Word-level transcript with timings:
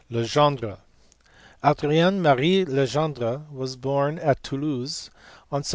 J7 0.11 0.23
Legendre. 0.23 0.77
Adrien 1.63 2.23
Marie 2.23 2.65
Legendre 2.65 3.45
was 3.51 3.75
born 3.75 4.17
at 4.17 4.41
Toulouse 4.41 5.11
[on 5.51 5.61
Sept. 5.61 5.69